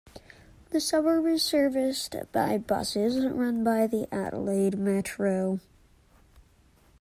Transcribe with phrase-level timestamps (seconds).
[0.71, 5.59] The suburb is serviced by buses run by the Adelaide Metro.